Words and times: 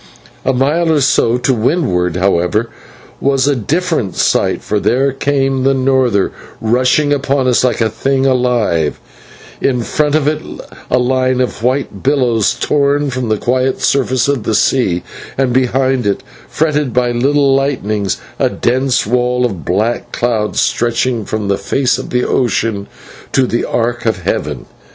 A 0.43 0.51
mile 0.51 0.91
or 0.91 0.99
so 0.99 1.37
to 1.37 1.53
windward, 1.53 2.15
however, 2.15 2.69
was 3.19 3.47
a 3.47 3.55
different 3.55 4.15
sight, 4.15 4.63
for 4.63 4.79
there 4.79 5.11
came 5.11 5.61
the 5.61 5.75
norther, 5.75 6.31
rushing 6.59 7.13
upon 7.13 7.47
us 7.47 7.63
like 7.63 7.81
a 7.81 7.87
thing 7.91 8.25
alive; 8.25 8.99
in 9.61 9.83
front 9.83 10.15
of 10.15 10.27
it 10.27 10.41
a 10.89 10.97
line 10.97 11.39
of 11.39 11.61
white 11.61 12.01
billows 12.01 12.55
torn 12.55 13.11
from 13.11 13.29
the 13.29 13.37
quiet 13.37 13.79
surface 13.79 14.27
of 14.27 14.41
the 14.41 14.55
sea, 14.55 15.03
and 15.37 15.53
behind 15.53 16.07
it, 16.07 16.23
fretted 16.49 16.93
by 16.95 17.11
little 17.11 17.53
lightnings, 17.53 18.17
a 18.39 18.49
dense 18.49 19.05
wall 19.05 19.45
of 19.45 19.63
black 19.63 20.11
cloud 20.11 20.55
stretching 20.55 21.25
from 21.25 21.47
the 21.47 21.59
face 21.59 21.99
of 21.99 22.11
ocean 22.15 22.87
to 23.31 23.45
the 23.45 23.63
arc 23.65 24.07
of 24.07 24.23
heaven. 24.23 24.65